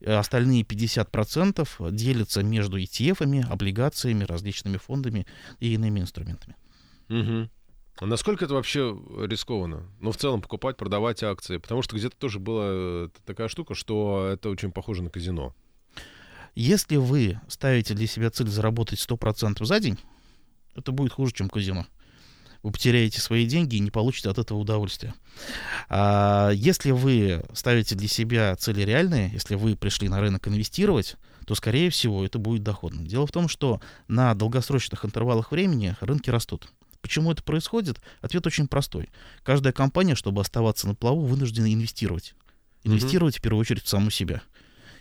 [0.00, 5.26] э, остальные 50% делятся между ETF, облигациями, различными фондами
[5.60, 6.56] и иными инструментами.
[7.08, 7.50] Угу.
[7.98, 9.84] А насколько это вообще рискованно?
[10.00, 11.56] Ну, в целом, покупать, продавать акции.
[11.56, 15.54] Потому что где-то тоже была э, такая штука, что это очень похоже на казино.
[16.54, 19.98] Если вы ставите для себя цель заработать 100% за день,
[20.74, 21.86] это будет хуже, чем казино
[22.66, 25.14] вы потеряете свои деньги и не получите от этого удовольствия.
[25.88, 31.14] А если вы ставите для себя цели реальные, если вы пришли на рынок инвестировать,
[31.46, 33.06] то, скорее всего, это будет доходно.
[33.06, 36.66] Дело в том, что на долгосрочных интервалах времени рынки растут.
[37.02, 38.00] Почему это происходит?
[38.20, 39.10] Ответ очень простой.
[39.44, 42.34] Каждая компания, чтобы оставаться на плаву, вынуждена инвестировать.
[42.82, 43.38] Инвестировать mm-hmm.
[43.38, 44.42] в первую очередь в саму себя.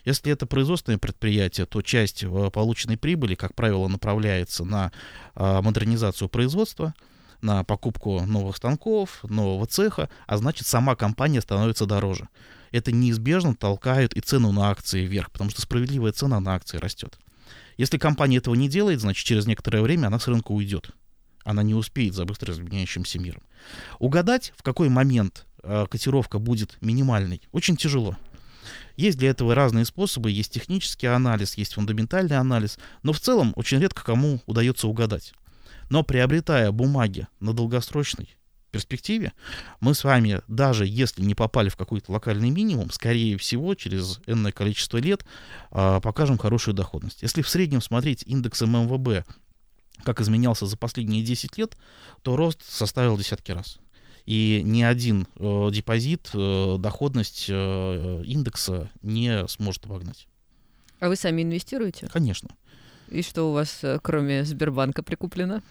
[0.03, 4.91] Если это производственное предприятие, то часть э, полученной прибыли, как правило, направляется на
[5.33, 6.93] а, модернизацию производства,
[7.41, 12.29] на покупку новых станков, нового цеха, а значит сама компания становится дороже.
[12.71, 17.17] Это неизбежно толкает и цену на акции вверх, потому что справедливая цена на акции растет.
[17.77, 20.91] Если компания этого не делает, значит через некоторое время она с рынка уйдет.
[21.43, 23.43] Она не успеет за быстро изменяющимся миром.
[23.99, 28.17] Угадать, в какой момент э, котировка будет минимальной, очень тяжело.
[28.95, 33.79] Есть для этого разные способы, есть технический анализ, есть фундаментальный анализ, но в целом очень
[33.79, 35.33] редко кому удается угадать.
[35.89, 38.35] Но приобретая бумаги на долгосрочной
[38.71, 39.31] перспективе,
[39.79, 44.51] мы с вами, даже если не попали в какой-то локальный минимум, скорее всего, через энное
[44.51, 45.25] количество лет
[45.71, 47.21] э, покажем хорошую доходность.
[47.21, 49.25] Если в среднем смотреть индекс ММВБ,
[50.03, 51.77] как изменялся за последние 10 лет,
[52.21, 53.79] то рост составил десятки раз.
[54.25, 60.27] И ни один э, депозит, э, доходность э, индекса не сможет обогнать.
[60.99, 62.07] А вы сами инвестируете?
[62.11, 62.49] Конечно.
[63.09, 65.61] И что у вас, э, кроме Сбербанка, прикуплено?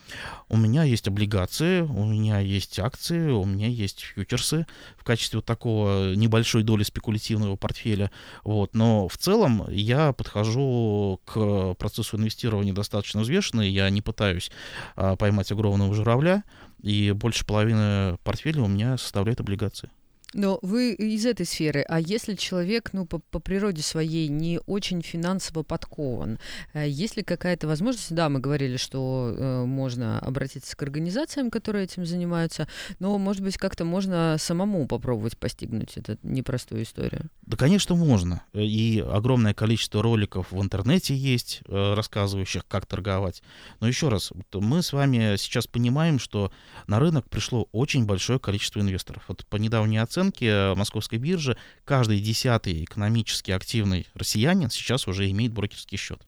[0.48, 4.66] У меня есть облигации, у меня есть акции, у меня есть фьючерсы
[4.96, 8.10] в качестве вот такого небольшой доли спекулятивного портфеля.
[8.44, 8.74] Вот.
[8.74, 13.62] Но в целом я подхожу к процессу инвестирования достаточно взвешенно.
[13.62, 14.50] Я не пытаюсь
[14.96, 16.44] а, поймать огромного журавля,
[16.82, 19.90] и больше половины портфеля у меня составляет облигации.
[20.34, 25.00] Но вы из этой сферы, а если человек, ну, по, по природе своей не очень
[25.00, 26.38] финансово подкован,
[26.72, 31.84] э, есть ли какая-то возможность, да, мы говорили, что э, можно обратиться к организациям, которые
[31.84, 32.66] этим занимаются,
[32.98, 37.30] но, может быть, как-то можно самому попробовать постигнуть эту непростую историю?
[37.42, 38.42] Да, конечно, можно.
[38.52, 43.42] И огромное количество роликов в интернете есть, э, рассказывающих, как торговать.
[43.78, 46.50] Но еще раз, мы с вами сейчас понимаем, что
[46.88, 49.22] на рынок пришло очень большое количество инвесторов.
[49.28, 55.52] Вот по недавней оценке оценке московской биржи каждый десятый экономически активный россиянин сейчас уже имеет
[55.52, 56.20] брокерский счет.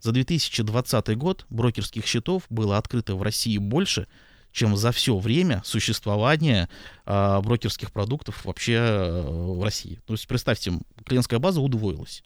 [0.00, 4.06] За 2020 год брокерских счетов было открыто в России больше,
[4.52, 6.68] чем за все время существования
[7.06, 10.00] э, брокерских продуктов вообще э, в России.
[10.06, 10.72] То есть, представьте,
[11.04, 12.22] клиентская база удвоилась.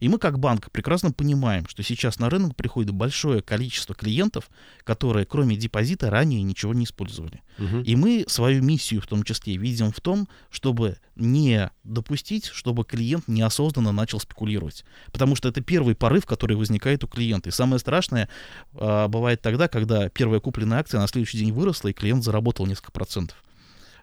[0.00, 4.50] И мы как банк прекрасно понимаем, что сейчас на рынок приходит большое количество клиентов,
[4.84, 7.42] которые кроме депозита ранее ничего не использовали.
[7.58, 7.80] Угу.
[7.80, 13.26] И мы свою миссию в том числе видим в том, чтобы не допустить, чтобы клиент
[13.26, 14.84] неосознанно начал спекулировать.
[15.10, 17.48] Потому что это первый порыв, который возникает у клиента.
[17.48, 18.28] И самое страшное
[18.74, 22.92] э, бывает тогда, когда первая купленная акция на следующий день выросла, и клиент заработал несколько
[22.92, 23.42] процентов.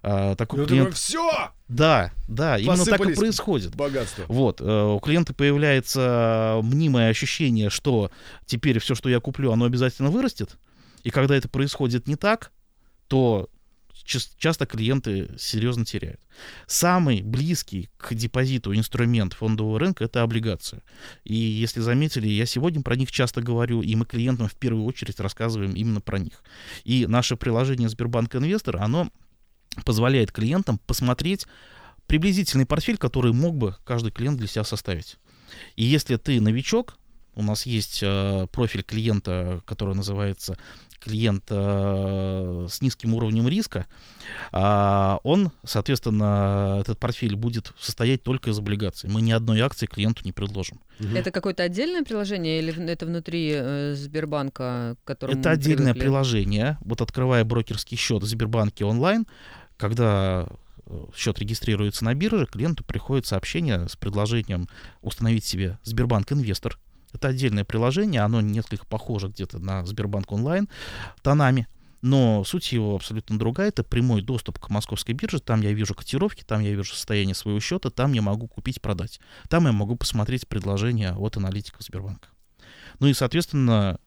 [0.07, 0.93] А, такой ну, клиент...
[0.93, 1.51] все!
[1.67, 3.75] Да, да, именно так и происходит.
[3.75, 4.25] Богатство.
[4.27, 8.11] Вот, э, у клиента появляется мнимое ощущение, что
[8.45, 10.57] теперь все, что я куплю, оно обязательно вырастет.
[11.01, 12.51] И когда это происходит не так,
[13.07, 13.49] то
[14.03, 16.19] часто клиенты серьезно теряют.
[16.67, 20.83] Самый близкий к депозиту инструмент фондового рынка это облигация.
[21.23, 25.19] И если заметили, я сегодня про них часто говорю, и мы клиентам в первую очередь
[25.19, 26.43] рассказываем именно про них.
[26.83, 29.09] И наше приложение Сбербанк Инвестор, оно
[29.83, 31.45] позволяет клиентам посмотреть
[32.07, 35.17] приблизительный портфель, который мог бы каждый клиент для себя составить.
[35.75, 36.97] И если ты новичок,
[37.37, 40.57] У нас есть э, профиль клиента, который называется
[41.01, 43.87] клиент э, с низким уровнем риска,
[44.53, 49.09] э, он, соответственно, этот портфель будет состоять только из облигаций.
[49.09, 50.79] Мы ни одной акции клиенту не предложим.
[50.99, 51.09] Угу.
[51.09, 55.99] Это какое-то отдельное приложение или это внутри э, Сбербанка, которое Это отдельное привыкли?
[55.99, 56.77] приложение.
[56.81, 59.25] Вот открывая брокерский счет в Сбербанке онлайн,
[59.77, 60.47] когда
[60.85, 64.67] э, счет регистрируется на бирже, клиенту приходит сообщение с предложением
[65.01, 66.77] установить себе Сбербанк Инвестор.
[67.13, 70.67] Это отдельное приложение, оно несколько похоже где-то на Сбербанк онлайн
[71.21, 71.67] тонами.
[72.01, 73.69] Но суть его абсолютно другая.
[73.69, 75.39] Это прямой доступ к московской бирже.
[75.39, 79.19] Там я вижу котировки, там я вижу состояние своего счета, там я могу купить, продать.
[79.49, 82.27] Там я могу посмотреть предложения от аналитиков Сбербанка.
[82.99, 83.97] Ну и, соответственно,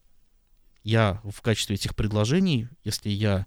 [0.84, 3.46] я в качестве этих предложений, если я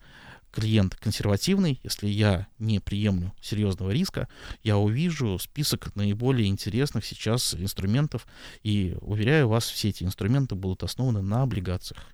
[0.51, 4.27] клиент консервативный, если я не приемлю серьезного риска,
[4.63, 8.27] я увижу список наиболее интересных сейчас инструментов,
[8.63, 12.05] и, уверяю вас, все эти инструменты будут основаны на облигациях.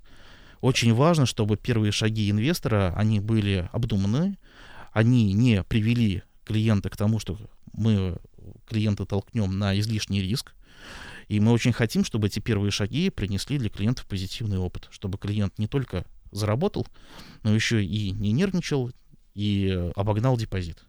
[0.62, 4.38] Очень важно, чтобы первые шаги инвестора, они были обдуманы,
[4.92, 7.38] они не привели клиента к тому, что
[7.74, 8.18] мы
[8.68, 10.54] клиента толкнем на излишний риск,
[11.28, 15.60] и мы очень хотим, чтобы эти первые шаги принесли для клиентов позитивный опыт, чтобы клиент
[15.60, 16.06] не только
[16.38, 16.88] заработал,
[17.44, 18.92] но еще и не нервничал
[19.34, 20.84] и обогнал депозит.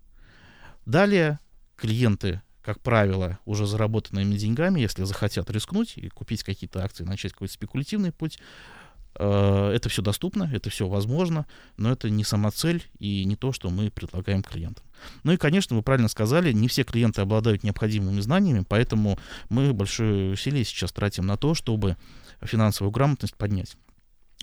[0.87, 1.39] Далее
[1.77, 7.55] клиенты, как правило, уже заработанными деньгами, если захотят рискнуть и купить какие-то акции, начать какой-то
[7.55, 8.39] спекулятивный путь,
[9.15, 13.53] э, это все доступно, это все возможно, но это не сама цель и не то,
[13.53, 14.85] что мы предлагаем клиентам.
[15.23, 20.33] Ну и, конечно, вы правильно сказали, не все клиенты обладают необходимыми знаниями, поэтому мы большое
[20.33, 21.97] усилие сейчас тратим на то, чтобы
[22.41, 23.77] финансовую грамотность поднять.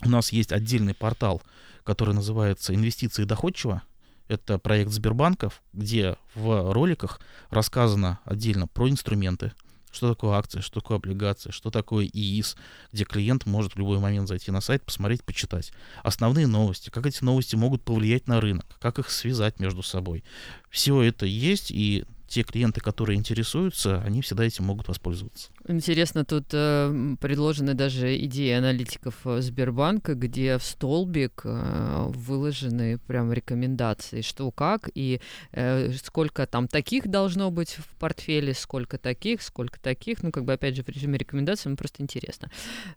[0.03, 1.41] У нас есть отдельный портал,
[1.83, 3.81] который называется «Инвестиции доходчиво».
[4.27, 9.53] Это проект Сбербанков, где в роликах рассказано отдельно про инструменты,
[9.91, 12.57] что такое акции, что такое облигации, что такое ИИС,
[12.91, 15.71] где клиент может в любой момент зайти на сайт, посмотреть, почитать.
[16.03, 20.23] Основные новости, как эти новости могут повлиять на рынок, как их связать между собой.
[20.71, 25.49] Все это есть, и те клиенты, которые интересуются, они всегда этим могут воспользоваться.
[25.67, 33.31] Интересно, тут э, предложены даже идеи аналитиков э, Сбербанка, где в столбик э, выложены прям
[33.31, 39.79] рекомендации, что как и э, сколько там таких должно быть в портфеле, сколько таких, сколько
[39.79, 40.23] таких.
[40.23, 42.49] Ну, как бы, опять же, в режиме рекомендаций, ну, просто интересно.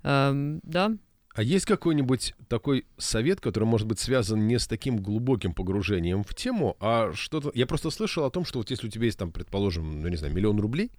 [0.03, 0.93] Э, да,
[1.39, 6.35] а есть какой-нибудь такой совет, который может быть связан не с таким глубоким погружением в
[6.35, 7.53] тему, а что-то...
[7.55, 10.17] Я просто слышал о том, что вот если у тебя есть там, предположим, ну не
[10.17, 10.91] знаю, миллион рублей,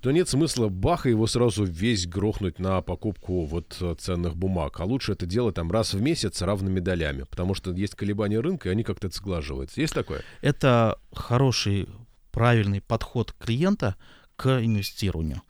[0.00, 4.80] то нет смысла баха его сразу весь грохнуть на покупку вот э, ценных бумаг.
[4.80, 8.70] А лучше это делать там раз в месяц равными долями, потому что есть колебания рынка,
[8.70, 9.82] и они как-то сглаживаются.
[9.82, 10.22] Есть такое?
[10.40, 11.90] Это хороший,
[12.30, 13.96] правильный подход клиента
[14.36, 15.42] к инвестированию.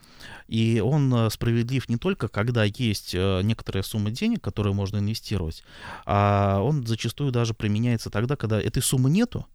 [0.49, 5.63] И он э, справедлив не только, когда есть э, некоторая сумма денег, которую можно инвестировать,
[6.07, 9.47] а он зачастую даже применяется тогда, когда этой суммы нету,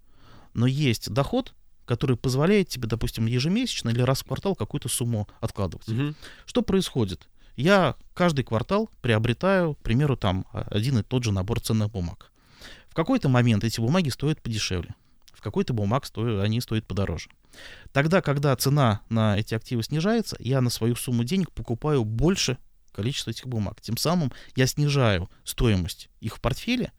[0.54, 1.54] но есть доход,
[1.86, 5.88] который позволяет тебе, допустим, ежемесячно или раз в квартал какую-то сумму откладывать.
[5.88, 6.14] Угу.
[6.46, 7.28] Что происходит?
[7.56, 12.32] Я каждый квартал приобретаю, к примеру, там один и тот же набор ценных бумаг.
[12.90, 14.96] В какой-то момент эти бумаги стоят подешевле
[15.40, 17.30] в какой-то бумаг стоят, они стоят подороже.
[17.92, 22.58] Тогда, когда цена на эти активы снижается, я на свою сумму денег покупаю больше
[22.92, 23.82] количества этих бумаг.
[23.82, 26.92] Тем самым я снижаю стоимость их в портфеле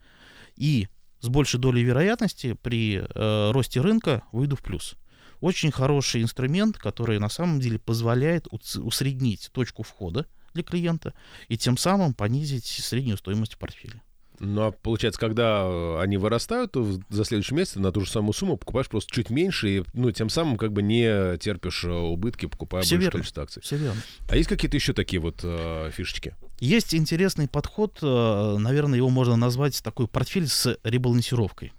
[0.55, 0.87] и
[1.19, 4.95] с большей долей вероятности при э, росте рынка выйду в плюс.
[5.39, 11.13] Очень хороший инструмент, который на самом деле позволяет усреднить точку входа для клиента
[11.47, 14.01] и тем самым понизить среднюю стоимость портфеля.
[14.43, 18.33] Ну, а получается, когда э, они вырастают, то за следующий месяц на ту же самую
[18.33, 22.47] сумму покупаешь просто чуть меньше, и, ну, тем самым как бы не терпишь э, убытки,
[22.47, 23.11] покупая Все больше верно.
[23.19, 23.61] количество акций.
[23.61, 24.01] Все верно.
[24.27, 26.35] А есть какие-то еще такие вот э, фишечки?
[26.59, 31.73] Есть интересный подход, э, наверное, его можно назвать такой портфель с ребалансировкой.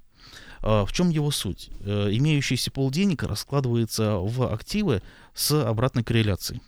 [0.60, 1.70] В чем его суть?
[1.84, 5.02] Имеющийся пол денег раскладывается в активы
[5.34, 6.60] с обратной корреляцией.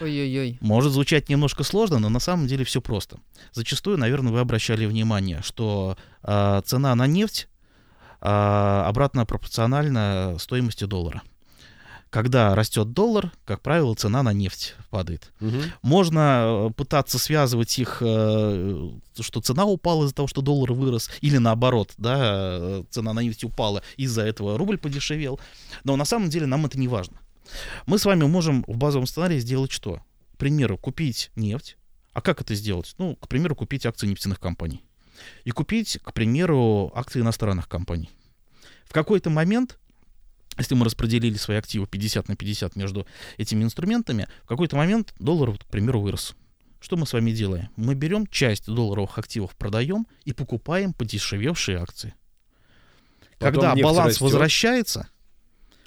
[0.00, 0.58] Ой-ой-ой.
[0.60, 3.18] Может звучать немножко сложно, но на самом деле все просто.
[3.52, 7.48] Зачастую, наверное, вы обращали внимание, что э, цена на нефть
[8.20, 8.26] э,
[8.86, 11.22] обратно пропорциональна стоимости доллара.
[12.10, 15.32] Когда растет доллар, как правило, цена на нефть падает.
[15.40, 15.56] Угу.
[15.82, 21.92] Можно пытаться связывать их, э, что цена упала из-за того, что доллар вырос, или наоборот,
[21.96, 25.40] да, цена на нефть упала, из-за этого рубль подешевел.
[25.82, 27.18] Но на самом деле нам это не важно.
[27.86, 30.02] Мы с вами можем в базовом сценарии сделать что?
[30.34, 31.76] К примеру, купить нефть.
[32.12, 32.94] А как это сделать?
[32.98, 34.84] Ну, к примеру, купить акции нефтяных компаний.
[35.44, 38.10] И купить, к примеру, акции иностранных компаний.
[38.84, 39.78] В какой-то момент,
[40.58, 45.56] если мы распределили свои активы 50 на 50 между этими инструментами, в какой-то момент доллар,
[45.56, 46.34] к примеру, вырос.
[46.80, 47.70] что мы с вами делаем?
[47.76, 52.14] Мы берем часть долларовых активов, продаем и покупаем подешевевшие акции.
[53.38, 54.22] Потом Когда баланс растет.
[54.22, 55.08] возвращается,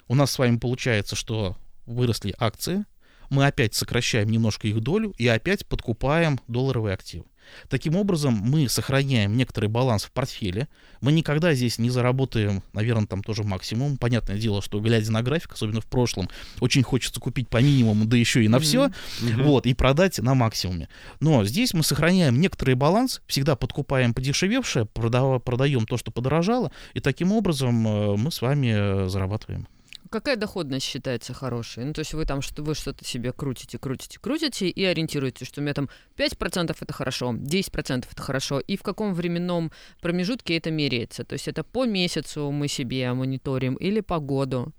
[0.08, 1.56] у нас с вами получается, что
[1.86, 2.84] выросли акции,
[3.30, 7.26] мы опять сокращаем немножко их долю и опять подкупаем долларовые активы.
[7.68, 10.68] Таким образом, мы сохраняем некоторый баланс в портфеле.
[11.00, 13.96] Мы никогда здесь не заработаем, наверное, там тоже максимум.
[13.96, 16.28] Понятное дело, что глядя на график, особенно в прошлом,
[16.60, 18.90] очень хочется купить по минимуму, да еще и на все,
[19.20, 20.88] вот, и продать на максимуме.
[21.20, 27.00] Но здесь мы сохраняем некоторый баланс, всегда подкупаем подешевевшее, продава- продаем то, что подорожало, и
[27.00, 29.68] таким образом э, мы с вами э, зарабатываем.
[30.10, 31.84] Какая доходность считается хорошей?
[31.84, 35.60] Ну, то есть вы там что вы что-то себе крутите, крутите, крутите и ориентируете, что
[35.60, 40.70] у меня там 5% это хорошо, 10% это хорошо, и в каком временном промежутке это
[40.70, 41.24] меряется?
[41.24, 44.72] То есть это по месяцу мы себе мониторим или по году?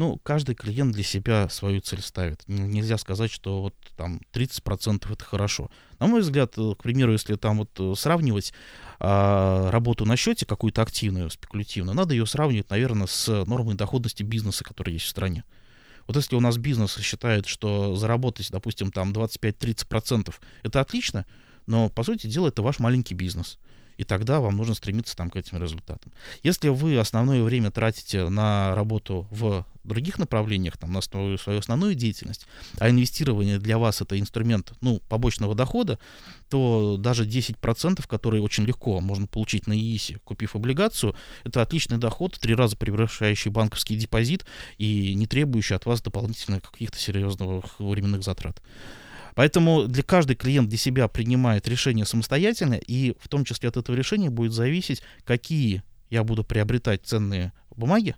[0.00, 2.42] Ну, каждый клиент для себя свою цель ставит.
[2.46, 5.70] Нельзя сказать, что вот там 30% это хорошо.
[5.98, 8.54] На мой взгляд, э, к примеру, если там вот э, сравнивать
[8.98, 14.64] а, работу на счете, какую-то активную, спекулятивную, надо ее сравнивать, наверное, с нормой доходности бизнеса,
[14.64, 15.44] который есть в стране.
[16.06, 21.26] Вот если у нас бизнес считает, что заработать, допустим, там 25-30% это отлично,
[21.66, 23.58] но, по сути дела, это ваш маленький бизнес.
[24.00, 26.10] И тогда вам нужно стремиться там к этим результатам.
[26.42, 31.94] Если вы основное время тратите на работу в других направлениях, там, на свою, свою основную
[31.94, 32.46] деятельность,
[32.78, 35.98] а инвестирование для вас это инструмент ну, побочного дохода,
[36.48, 42.40] то даже 10%, которые очень легко можно получить на ИИСе, купив облигацию, это отличный доход,
[42.40, 44.46] три раза превышающий банковский депозит
[44.78, 48.62] и не требующий от вас дополнительных каких-то серьезных временных затрат.
[49.40, 53.96] Поэтому для каждый клиент для себя принимает решение самостоятельно, и в том числе от этого
[53.96, 58.16] решения будет зависеть, какие я буду приобретать ценные бумаги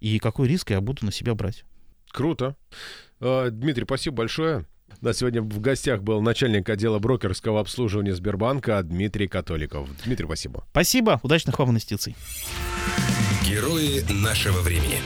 [0.00, 1.62] и какой риск я буду на себя брать.
[2.10, 2.56] Круто.
[3.20, 4.66] Э, Дмитрий, спасибо большое.
[5.00, 9.88] Да, сегодня в гостях был начальник отдела брокерского обслуживания Сбербанка Дмитрий Католиков.
[10.04, 10.66] Дмитрий, спасибо.
[10.72, 12.16] Спасибо, удачных вам инвестиций.
[13.46, 14.98] Герои нашего времени.